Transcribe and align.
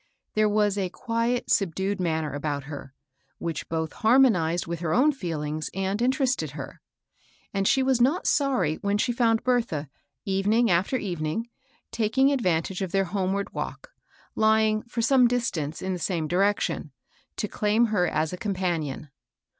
There 0.33 0.49
was 0.49 0.79
a 0.79 0.89
quiet, 0.89 1.51
subdued 1.51 1.99
manner 1.99 2.33
about 2.33 2.63
her, 2.63 2.91
which 3.37 3.69
both 3.69 3.93
harmonized 3.93 4.65
with 4.65 4.79
her 4.79 4.95
own 4.95 5.11
feelings 5.11 5.69
and 5.75 6.01
interested 6.01 6.51
her; 6.57 6.81
and 7.53 7.67
she 7.67 7.83
was 7.83 8.01
not 8.01 8.25
sorry 8.25 8.77
when 8.77 8.97
she 8.97 9.11
found 9.11 9.43
Bertha, 9.43 9.89
evening 10.25 10.71
after 10.71 10.97
evening, 10.97 11.49
taking 11.91 12.31
advantage 12.31 12.81
of 12.81 12.91
their 12.91 13.05
homeward 13.05 13.53
walk, 13.53 13.91
lying, 14.33 14.81
for 14.89 15.03
some 15.03 15.27
distance, 15.27 15.83
in 15.83 15.93
the 15.93 15.99
same 15.99 16.27
direction, 16.27 16.91
to 17.35 17.47
claim 17.47 17.85
her 17.93 18.07
as 18.07 18.33
a 18.33 18.37
companion. 18.37 19.11